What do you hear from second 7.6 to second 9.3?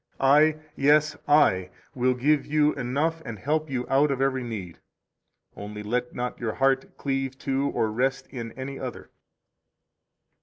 or rest in any other.